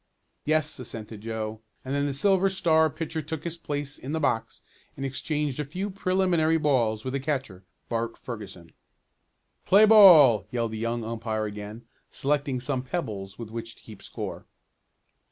"Yes," 0.45 0.79
assented 0.79 1.21
Joe, 1.21 1.61
and 1.85 1.93
then 1.93 2.07
the 2.07 2.13
Silver 2.15 2.49
Star 2.49 2.89
pitcher 2.89 3.21
took 3.21 3.43
his 3.43 3.59
place 3.59 3.99
in 3.99 4.13
the 4.13 4.19
box 4.19 4.63
and 4.97 5.05
exchanged 5.05 5.59
a 5.59 5.63
few 5.63 5.91
preliminary 5.91 6.57
balls 6.57 7.05
with 7.05 7.13
the 7.13 7.19
catcher, 7.19 7.65
Bart 7.87 8.17
Ferguson. 8.17 8.71
"Play 9.63 9.85
ball!" 9.85 10.47
yelled 10.49 10.71
the 10.71 10.79
young 10.79 11.03
umpire 11.03 11.45
again, 11.45 11.85
selecting 12.09 12.59
some 12.59 12.81
pebbles 12.81 13.37
with 13.37 13.51
which 13.51 13.75
to 13.75 13.83
keep 13.83 14.01
score. 14.01 14.47